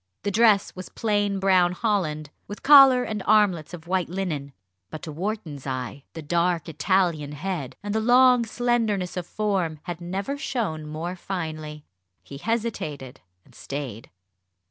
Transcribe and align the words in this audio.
The 0.23 0.31
dress 0.31 0.75
was 0.75 0.89
plain 0.89 1.37
brown 1.39 1.73
holland, 1.73 2.31
with 2.47 2.63
collar 2.63 3.03
and 3.03 3.21
armlets 3.27 3.71
of 3.71 3.85
white 3.85 4.09
linen; 4.09 4.51
but, 4.89 5.03
to 5.03 5.11
Wharton's 5.11 5.67
eye, 5.67 6.05
the 6.13 6.23
dark 6.23 6.67
Italian 6.67 7.33
head, 7.33 7.75
and 7.83 7.93
the 7.93 7.99
long 7.99 8.43
slenderness 8.43 9.15
of 9.15 9.27
form 9.27 9.79
had 9.83 10.01
never 10.01 10.39
shown 10.39 10.87
more 10.87 11.15
finely. 11.15 11.85
He 12.23 12.37
hesitated 12.39 13.21
and 13.45 13.53
stayed. 13.53 14.09